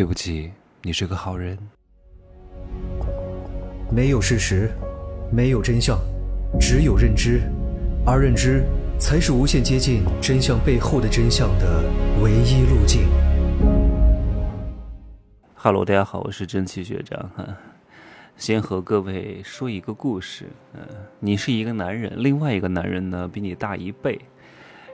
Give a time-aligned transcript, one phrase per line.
[0.00, 0.50] 对不起，
[0.80, 1.58] 你是个好人。
[3.92, 4.70] 没有事实，
[5.30, 5.98] 没有真相，
[6.58, 7.42] 只有认知，
[8.06, 8.64] 而认知
[8.98, 11.84] 才是无限接近真相背后的真相的
[12.22, 13.02] 唯一路径。
[15.54, 17.46] Hello，大家好，我是蒸汽学长哈。
[18.38, 20.80] 先和各位说一个故事，嗯，
[21.18, 24.18] 你是一个男人，另外一个男人呢比你大一倍，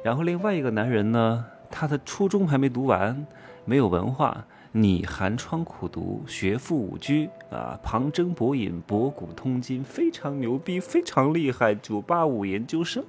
[0.03, 3.25] 然后另外一个男人呢，他的初中还没读完，
[3.65, 4.45] 没有文化。
[4.79, 13.03] 你寒窗苦读，学富五车啊，旁征博引，博古通今，非常牛逼，非常厉害，九八五研究生。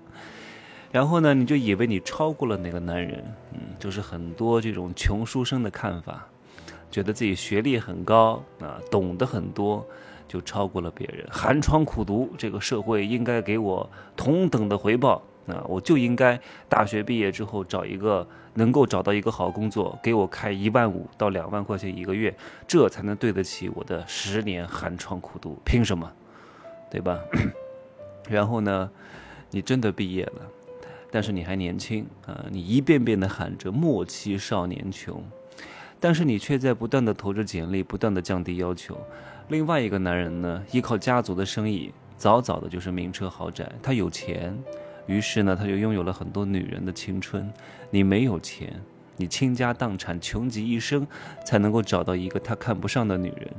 [0.94, 6.26] 然后呢，你就以为你超过了那个男人，嗯，就是很多这种穷书生的看法，
[6.90, 9.86] 觉得自己学历很高啊，懂得很多，
[10.26, 11.28] 就超过了别人。
[11.30, 15.22] 寒窗苦读，这个社会应该给我同等的回报。
[15.48, 22.36] 那我就应该大学毕业之后找一个能够找到一个好工作，给我开一万五到两万块钱一个月，
[22.68, 25.58] 这才能对得起我的十年寒窗苦读。
[25.66, 26.12] 凭什么？
[26.92, 27.20] 对吧？
[28.30, 28.90] 然后呢，
[29.52, 30.42] 你真的毕业了，
[31.10, 32.46] 但是你还年轻啊！
[32.50, 35.24] 你一遍遍的喊着“莫欺少年穷”，
[36.00, 38.98] 但是你却在不断的投着简历，不断的降低要求。
[39.48, 44.58] 另外一个男人呢，依靠家族的生意，早早的就是名车豪宅，他有钱。
[45.08, 47.52] 于是呢，他就拥有了很多女人的青春。
[47.90, 48.74] 你没有钱，
[49.16, 51.08] 你倾家荡产，穷极一生，
[51.46, 53.52] 才能够找到一个他看不上的女人。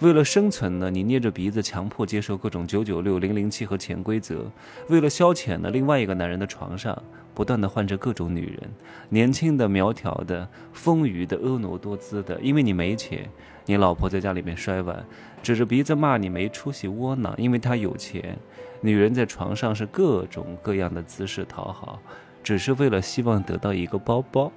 [0.00, 4.44] 为了生存呢，你捏着鼻子强迫接受各种九九六、零零七和潜规则。
[4.88, 7.02] 为了消遣呢，另外一个男人的床上
[7.34, 8.70] 不断的换着各种女人，
[9.08, 12.38] 年轻的、苗条的、丰腴的、婀娜多姿的。
[12.42, 13.26] 因为你没钱，
[13.64, 15.02] 你老婆在家里面摔碗，
[15.42, 17.34] 指着鼻子骂你没出息、窝囊。
[17.38, 18.38] 因为她有钱。
[18.82, 21.98] 女人在床上是各种各样的姿势讨好，
[22.44, 24.52] 只是为了希望得到一个包包。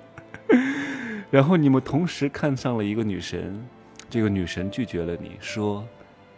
[1.30, 3.66] 然后你们同时看上了一个女神，
[4.14, 5.84] 这个女神拒绝了你，说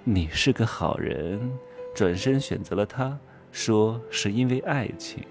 [0.02, 1.38] 你是个好人，
[1.94, 3.18] 转身选择了她，
[3.52, 5.22] 说是因为爱情。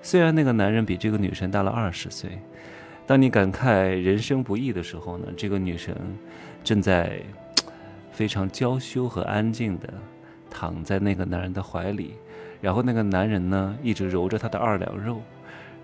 [0.00, 2.38] 虽然那个男人比这个女神大了二十岁，
[3.04, 5.92] 当你感慨人生不易的时候呢，这个女神
[6.62, 7.20] 正在
[8.12, 9.92] 非常娇羞和安静的。
[10.48, 12.14] 躺在那个男人的怀里，
[12.60, 15.20] 然后那个男人呢一直揉着她的二两肉，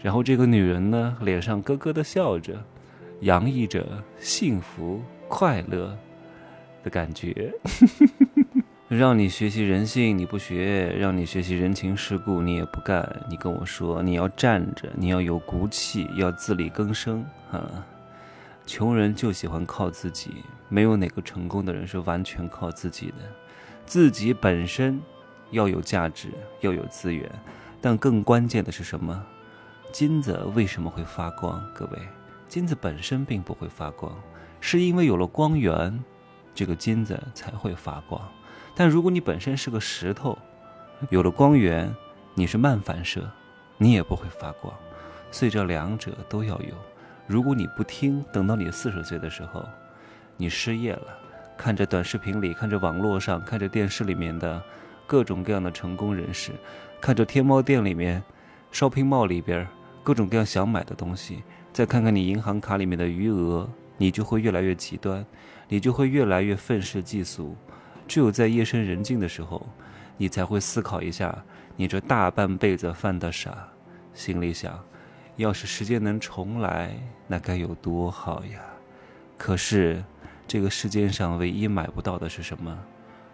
[0.00, 2.54] 然后这个女人呢脸上咯咯的笑着，
[3.22, 3.84] 洋溢着
[4.20, 5.96] 幸福快乐
[6.82, 7.52] 的感觉。
[8.88, 13.06] 让你学习人性你不学，让你学习人情世故你也不干。
[13.28, 17.22] 你跟我说你要站着，你要有骨气，要自力更生
[17.52, 17.84] 啊！
[18.66, 23.16] 穷人就喜欢靠自己，没有哪个成功的人是完全靠自己的。
[23.84, 24.98] 自己本身
[25.50, 26.28] 要有价值，
[26.60, 27.30] 要有资源，
[27.82, 29.22] 但更关键的是什么？
[29.92, 31.62] 金子为什么会发光？
[31.74, 31.98] 各位，
[32.48, 34.14] 金子本身并不会发光，
[34.60, 36.02] 是因为有了光源，
[36.54, 38.20] 这个金子才会发光。
[38.74, 40.36] 但如果你本身是个石头，
[41.10, 41.94] 有了光源，
[42.34, 43.28] 你是慢反射，
[43.76, 44.72] 你也不会发光。
[45.30, 46.74] 所以这两者都要有。
[47.26, 49.64] 如果你不听，等到你四十岁的时候，
[50.36, 51.06] 你失业了。
[51.56, 54.62] 看着短视频里，看着网络上，看着电视里面的
[55.06, 56.52] 各种各样的成功人士，
[57.00, 58.22] 看着天猫店里面、
[58.72, 59.66] shopping mall 里边
[60.04, 61.42] 各种各样想买的东西，
[61.72, 65.22] 再看看你银行卡里面的余额，你就会越来越极端，
[65.68, 67.54] 你就会越来越愤世嫉俗。
[68.06, 69.66] 只有在夜深人静的时候，
[70.16, 71.44] 你才会思考一下，
[71.76, 73.68] 你这大半辈子犯的傻。
[74.14, 74.82] 心里想，
[75.36, 78.60] 要是时间能重来，那该有多好呀！
[79.36, 80.02] 可是。
[80.50, 82.74] 这个世界上唯一买不到的是什么？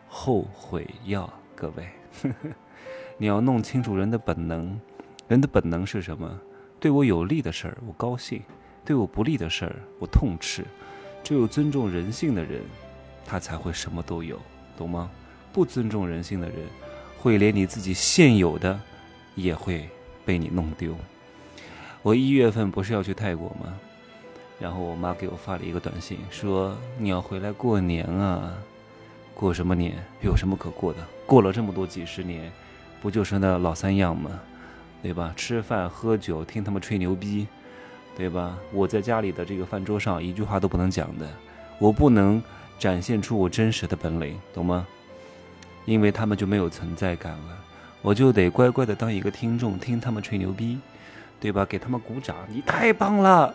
[0.09, 1.89] 后悔药，各位，
[3.17, 4.77] 你要弄清楚人的本能。
[5.29, 6.29] 人的本能是什么？
[6.81, 8.41] 对我有利的事儿，我高兴；
[8.85, 10.65] 对我不利的事儿，我痛斥。
[11.23, 12.61] 只有尊重人性的人，
[13.25, 14.39] 他才会什么都有，
[14.77, 15.11] 懂吗？
[15.53, 16.57] 不尊重人性的人，
[17.19, 18.79] 会连你自己现有的
[19.35, 19.89] 也会
[20.27, 20.95] 被你弄丢。
[22.03, 23.73] 我一月份不是要去泰国吗？
[24.61, 28.53] 然后我妈给我发了一个短信，说你要回来过年啊，
[29.35, 29.95] 过什么年？
[30.23, 30.99] 有什么可过的？
[31.25, 32.53] 过了这么多几十年，
[33.01, 34.31] 不就是那老三样吗？
[35.03, 35.33] 对吧？
[35.37, 37.47] 吃饭喝酒，听他们吹牛逼，
[38.17, 38.57] 对吧？
[38.73, 41.29] 我在家里的这个饭桌上一句话都不能讲的，
[41.79, 42.43] 我不能
[42.79, 44.87] 展现出我真实的本领，懂吗？
[45.85, 47.59] 因为他们就没有存在感了，
[48.01, 50.79] 我就得乖乖的当一个听众，听他们吹牛逼，
[51.41, 51.65] 对吧？
[51.65, 53.55] 给他们鼓掌，你太棒了。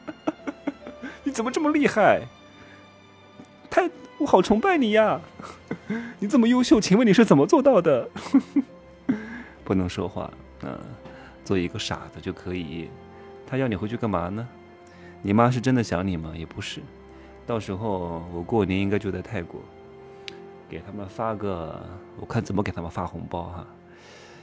[1.24, 2.22] 你怎么这么厉害？
[3.68, 5.20] 太，我好崇拜你呀！
[6.20, 8.08] 你这么优秀，请问你是怎么做到的？
[9.64, 10.30] 不能说话，
[10.62, 10.78] 嗯，
[11.44, 12.88] 做一个傻子就可以。
[13.48, 14.46] 他要你回去干嘛呢？
[15.22, 16.34] 你妈是真的想你吗？
[16.36, 16.82] 也不是。
[17.46, 19.58] 到时候我过年应该就在泰国，
[20.68, 21.82] 给他们发个，
[22.20, 23.66] 我看怎么给他们发红包哈。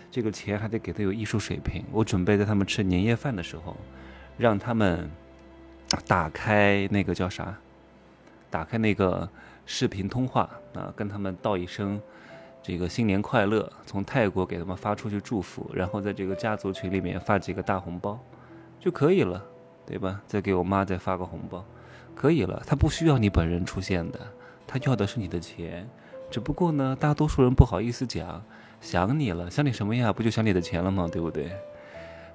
[0.09, 1.83] 这个钱还得给他有艺术水平。
[1.91, 3.77] 我准备在他们吃年夜饭的时候，
[4.39, 5.07] 让他们
[6.07, 7.55] 打开那个叫啥？
[8.49, 9.29] 打开那个
[9.67, 12.01] 视频通话啊，跟他们道一声
[12.63, 18.19] 这个新年快乐，从泰国给他们发出去祝福，然后在这个家族群里面发几个大红包
[18.79, 19.43] 就可以了，
[19.85, 20.21] 对吧？
[20.27, 21.63] 再给我妈再发个红包。
[22.15, 24.19] 可以了，他不需要你本人出现的，
[24.65, 25.89] 他要的是你的钱。
[26.31, 28.43] 只不过呢，大多数人不好意思讲，
[28.79, 30.13] 想你了，想你什么呀？
[30.13, 31.09] 不就想你的钱了吗？
[31.11, 31.51] 对不对？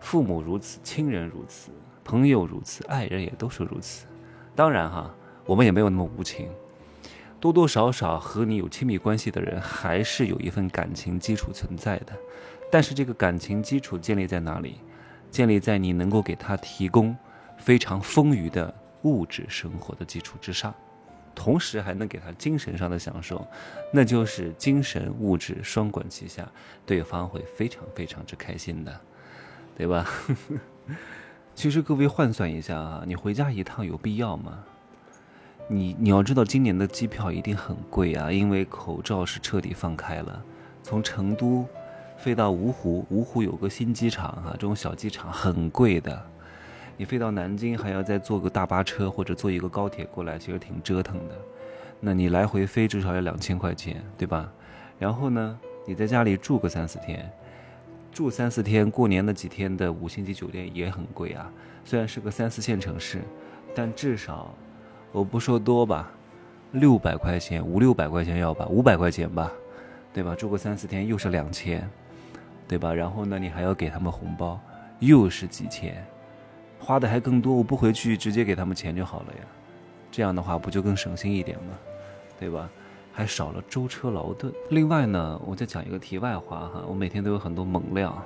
[0.00, 1.70] 父母如此，亲人如此，
[2.04, 4.06] 朋友如此，爱人也都是如此。
[4.54, 5.14] 当然哈，
[5.46, 6.48] 我们也没有那么无情，
[7.38, 12.12] 多多少少和你有亲密关系的人，还是有一份感情基础存在的。
[12.70, 14.76] 但是这个感情基础建立在哪里？
[15.30, 17.16] 建立在你能够给他提供
[17.56, 18.74] 非常丰腴的。
[19.02, 20.74] 物质生活的基础之上，
[21.34, 23.48] 同时还能给他精神上的享受，
[23.90, 26.46] 那就是精神物质双管齐下，
[26.84, 29.00] 对方会非常非常之开心的，
[29.74, 30.06] 对吧？
[31.56, 34.62] 其实各位换算一下啊，你回家一趟有必要吗？
[35.66, 40.44] 你你要知道，今年的机票一定很贵啊，因为口罩是彻底放开了，
[40.82, 41.66] 从成都
[42.20, 46.22] 飞到芜湖，芜湖有个新机场啊，这种小机场很贵的。
[46.98, 51.34] 你飞到南京还要再坐个大巴车或者坐一个高铁过来，其实挺折腾的。
[51.98, 54.52] 那你来回飞至少要两千块钱，对吧？
[54.98, 57.26] 然后呢，你在家里住个三四天，
[58.12, 61.50] 住三四天，过年的几天的五星级酒店也很贵啊。
[61.86, 63.22] 虽然是个三四线城市，
[63.74, 64.54] 但至少
[65.10, 66.10] 我不说多吧，
[66.72, 69.50] 六百块钱，五六百块钱要吧，五百块钱吧，
[70.12, 70.34] 对吧？
[70.34, 71.88] 住个三四天又是两千，
[72.70, 72.94] 对吧？
[72.94, 74.60] 然后呢，你还要给他们红包，
[75.00, 76.06] 又是几千。
[76.78, 79.40] 花的还更多，我不回去直接给他们钱就好了呀，
[80.08, 81.76] 这样的话不就更省心一点吗？
[82.38, 82.70] 对吧？
[83.12, 84.52] 还少了舟车劳顿。
[84.68, 88.16] 另外呢，我再讲一个题外话哈，我每天都有很多猛料。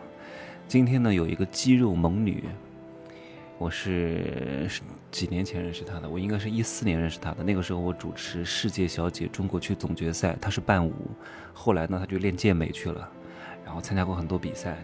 [0.69, 2.45] 今天呢，有一个肌肉猛女，
[3.57, 4.69] 我是
[5.11, 7.43] 几年前认识她的，我应该是一四年认识她的。
[7.43, 10.93] 那个时候我主持世界小姐中国区总决赛，她是伴舞，
[11.55, 13.11] 后来呢，她就练健美去了，
[13.75, 14.77] 后参加过很多比赛。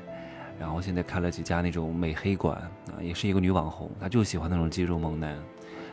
[0.58, 2.54] 然后现在开了几家那种美黑馆
[2.88, 5.38] 啊，也是一个女网红，她就喜欢那种肌肉猛男，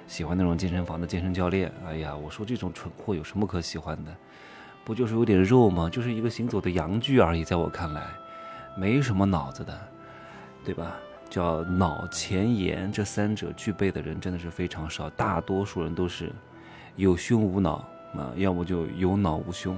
[0.07, 1.71] 喜欢那种健身房的健身教练。
[1.85, 4.13] 哎呀，我说这种蠢货有什么可喜欢的？
[4.83, 5.89] 不就是有点肉吗？
[5.89, 8.03] 就是一个行走的阳具而已，在我看来，
[8.75, 9.79] 没什么脑子的，
[10.65, 10.97] 对吧？
[11.29, 16.31] 叫脑前颜这三者具备的人真的是非常少，大多数人都是
[16.97, 17.85] 有胸无脑
[18.17, 19.77] 啊，要么就有脑无胸，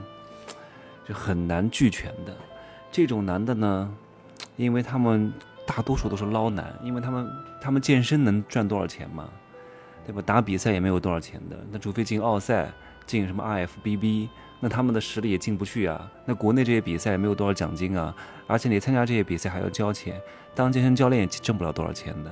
[1.08, 2.36] 就很难俱全的。
[2.92, 3.92] 这种男的呢？
[4.58, 5.32] 因为他们
[5.66, 7.30] 大多数都是捞男，因为他们
[7.62, 9.30] 他们健身能赚多少钱嘛，
[10.06, 10.22] 对吧？
[10.26, 12.70] 打比赛也没有多少钱的，那除非进奥赛，
[13.06, 14.28] 进什么 IFBB，
[14.60, 16.12] 那他们的实力也进不去啊。
[16.26, 18.14] 那国内这些比赛也没有多少奖金啊，
[18.48, 20.20] 而且你参加这些比赛还要交钱，
[20.54, 22.32] 当健身教练也挣不了多少钱的。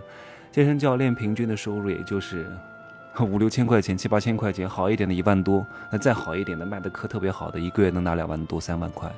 [0.52, 2.52] 健身教练平均的收入也就是
[3.22, 9.10] 五六千块钱、七八千块钱，好一点的一万多，那再好一点的卖的课特别好的，一个月能拿两万多、三万块。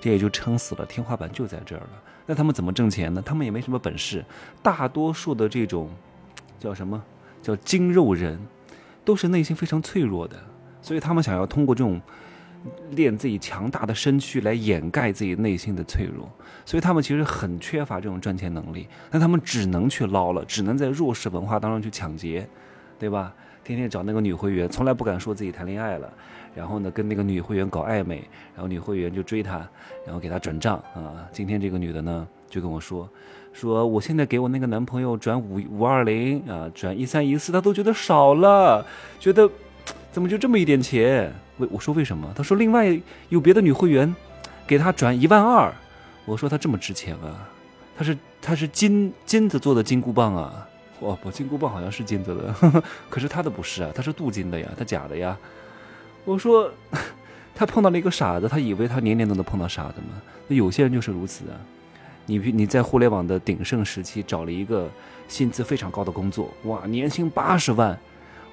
[0.00, 1.90] 这也就撑死了，天花板就在这儿了。
[2.26, 3.22] 那他们怎么挣钱呢？
[3.24, 4.24] 他们也没什么本事。
[4.62, 5.90] 大多数的这种
[6.58, 7.02] 叫什么？
[7.42, 8.38] 叫精肉人，
[9.04, 10.36] 都是内心非常脆弱的，
[10.82, 12.00] 所以他们想要通过这种
[12.90, 16.28] 练自己强大的身躯来掩盖自己内心的脆弱。
[16.64, 18.88] 所以他们其实很缺乏这种赚钱能力。
[19.12, 22.48] 那他们只能去捞了，只能在弱势文化当中去抢劫，
[22.98, 23.32] 对吧？
[23.66, 26.12] 天天找那个女会员，从来不敢说自己谈恋爱了。
[26.54, 28.22] 然后呢，跟那个女会员搞暧昧，
[28.54, 29.58] 然后女会员就追他，
[30.06, 31.28] 然后给他转账啊。
[31.30, 33.06] 今天这个女的呢，就跟我说，
[33.52, 38.86] 说我现在给我那个男朋友转五五二零啊，转一三一四，他都觉得少了，
[39.20, 39.50] 觉得
[40.10, 41.30] 怎么就这么一点钱？
[41.58, 42.32] 为我说为什么？
[42.34, 44.14] 他说另外有别的女会员
[44.66, 45.70] 给他转一万二。
[46.24, 47.46] 我说他这么值钱啊？
[47.98, 50.66] 他是他是金金子做的金箍棒啊？
[51.00, 55.36] 哇不，金箍棒好像是金子的，呵 呵可是他的不是啊，他是镀金的呀，他假的呀。
[56.24, 56.70] 我说，
[57.54, 60.20] 他碰到了一个傻子，他以为他年年都能碰到傻子吗？
[60.48, 61.56] 那有些人就是如此啊。
[62.28, 64.90] 你你在互联网的鼎盛时期找了一个
[65.28, 67.96] 薪资非常高的工作，哇，年薪八十万，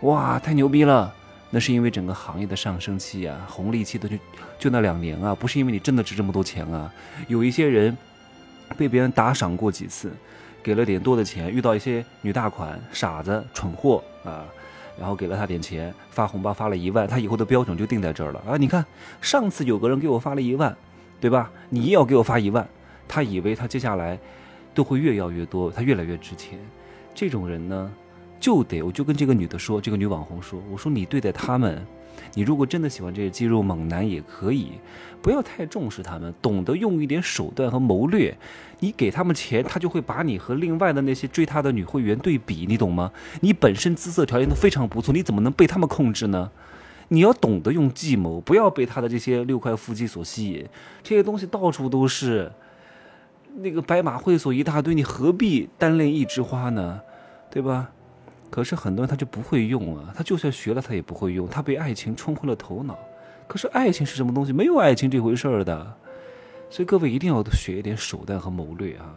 [0.02, 1.12] 哇，太牛逼了。
[1.50, 4.18] 那是因为整个行业的上升期啊，红利期都就
[4.60, 6.92] 就那两年啊，不是因为你真的值这么多钱啊。
[7.28, 7.98] 有一些人
[8.78, 10.12] 被别人打赏过几次，
[10.64, 14.46] 给了点多的钱，遇到一些女大款、傻子、蠢货啊。
[14.96, 18.56] 然后给了他点钱，发红包发了一万，他以后的标准就定在这儿了啊！
[18.58, 18.86] 你看，
[19.22, 20.78] 上次有个人给我发了一万，
[21.20, 21.52] 对吧？
[21.70, 22.68] 你也要给我发一万，
[23.08, 24.20] 他以为他接下来
[24.72, 26.60] 都会越要越多，他越来越值钱。
[27.16, 27.92] 这种人呢，
[28.40, 31.84] 就得我就跟这个女的说，这个女网红说，我说你对待他们。
[32.34, 34.72] 你如果真的喜欢这些肌肉猛男也可以，
[35.22, 38.36] 不要太重视他们，懂得用一点手段和谋略。
[38.80, 43.12] 你给他们钱，他就会把你和另外的那些追他的女会员对比，你懂吗？
[43.42, 46.52] 你本身姿色条件都非常不错，你怎么能被他们控制呢？
[47.10, 50.66] 你要懂得用计谋，不要被他的这些六块腹肌所吸引。
[51.04, 52.52] 这些东西到处都是，
[53.58, 57.02] 那个白马会所一大堆，你何必单恋一枝花呢？
[57.52, 57.92] 对吧？
[58.54, 62.96] 可是很多人他就不会用啊，他就算学了他也不会用，他被爱情冲昏了头脑。
[63.48, 64.54] 可是爱情是什么东西？
[64.54, 65.98] 没有爱情这回事儿的。
[66.70, 69.12] 所以各位一定要学一点手段和谋略啊！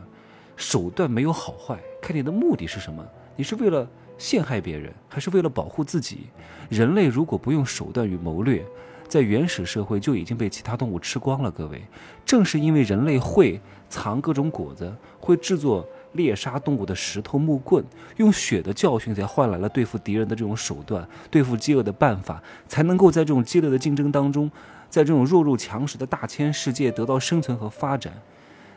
[0.57, 3.05] 手段没有好坏，看你的目的是什么。
[3.37, 6.29] 你是为了陷害别人，还是为了保护自己？
[6.71, 8.65] 人类如果不用手段与谋略，
[9.07, 11.51] 在原始社会就已经被其他动物吃光了。
[11.51, 11.83] 各位，
[12.25, 14.91] 正是因为人类会藏各种果子，
[15.21, 15.87] 会制作。
[16.17, 17.85] 猎杀动物的石头、木棍，
[18.17, 24.51] 用血的教训才换来了对付敌人的这种手段，对付饥饿的办法，才能够在这种激烈的竞争当中，
[24.91, 28.13] 在这种弱肉强食的大千世界得到生存和发展。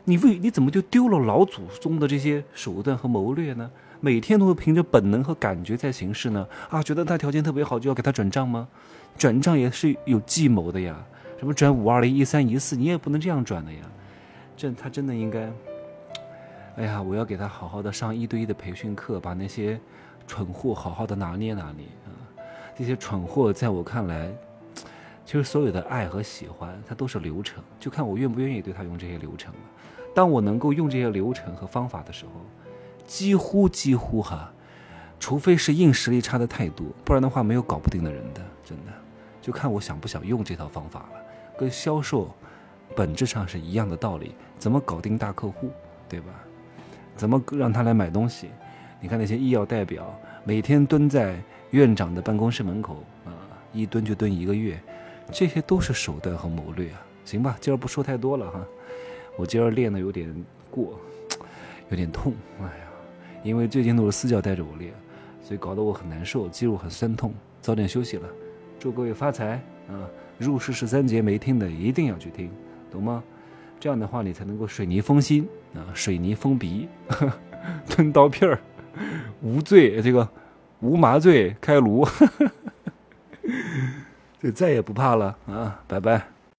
[0.06, 3.70] 你为你怎么就丢了老祖宗的这些手段和谋略呢？
[4.02, 6.48] 每天都是凭着本能和感觉在行事呢？
[6.70, 8.68] 啊，觉得他条件特别好，就要给他转账吗？
[9.18, 10.96] 转账也是有计谋的呀，
[11.38, 13.80] 什么转五二零一三一四，你也不能这样转的呀。
[14.56, 15.52] 这他真的应该。
[16.80, 19.78] 哎呀，我要给他好好的上一对一的培训课，把那些
[20.26, 22.16] 蠢货好好的拿捏拿捏啊！
[22.74, 24.32] 这些蠢货在我看来，
[25.26, 29.60] 其实所有的爱和喜欢，它都是流程，就看我愿不愿意对他用这些流程了。
[30.16, 32.32] 当我能够用这些流程和方法的时候，
[33.06, 34.50] 几乎几乎哈，
[35.20, 38.94] 除非是硬实力差的太多，不然的话没有搞不定的人的，真的，
[39.42, 41.20] 就看我想不想用这套方法了。
[41.58, 42.34] 跟销售
[42.96, 45.70] 本质上是一样的道理，怎么搞定大客户，
[46.08, 46.28] 对吧？
[47.20, 48.48] 怎么让他来买东西？
[49.02, 51.36] 你看那些医药代表，每天蹲在
[51.72, 53.36] 院长的办公室门口啊，
[53.74, 54.80] 一蹲就蹲一个月，
[55.30, 57.06] 这些都是手段和谋略啊。
[57.26, 58.66] 行吧，今儿不说太多了哈。
[59.36, 60.34] 我今儿练的有点
[60.72, 60.98] 过，
[61.90, 62.34] 有点痛。
[62.62, 62.86] 哎呀，
[63.44, 64.94] 因为最近都是私教带着我练，
[65.44, 67.34] 所以搞得我很难受，肌肉很酸痛。
[67.60, 68.30] 早点休息了，
[68.80, 70.08] 祝各位发财啊！
[70.38, 72.50] 入世十三节没听的一定要去听，
[72.90, 73.22] 懂吗？
[73.80, 76.88] 这样的话，你才能够水泥封心啊，水泥封鼻，
[77.90, 78.60] 吞刀片儿，
[79.42, 80.28] 无罪，这个
[80.82, 82.06] 无麻醉开颅，
[84.42, 85.82] 就再也不怕了啊！
[85.88, 86.39] 拜拜。